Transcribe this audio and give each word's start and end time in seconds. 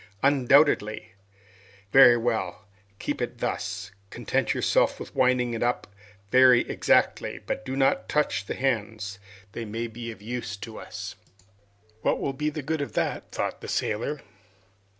"Undoubtedly." 0.23 1.11
"Very 1.91 2.17
well, 2.17 2.65
keep 2.97 3.21
it 3.21 3.37
thus. 3.37 3.91
Content 4.09 4.51
yourself 4.51 4.99
with 4.99 5.13
winding 5.15 5.53
it 5.53 5.61
up 5.61 5.85
very, 6.31 6.67
exactly, 6.67 7.37
but 7.45 7.63
do 7.65 7.75
not 7.75 8.09
touch 8.09 8.47
the 8.47 8.55
hands. 8.55 9.19
This 9.51 9.67
may 9.67 9.85
be 9.85 10.09
of 10.09 10.19
use 10.19 10.57
to 10.57 10.79
us. 10.79 11.15
"What 12.01 12.19
will 12.19 12.33
be 12.33 12.49
the 12.49 12.63
good 12.63 12.81
of 12.81 12.93
that?" 12.93 13.29
thought 13.31 13.61
the 13.61 13.67
sailor. 13.67 14.21